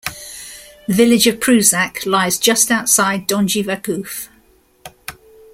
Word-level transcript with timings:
The 0.87 0.95
village 0.95 1.27
of 1.27 1.39
Prusac 1.39 2.07
lies 2.07 2.39
just 2.39 2.71
outside 2.71 3.27
Donji 3.27 3.63
Vakuf. 3.63 4.29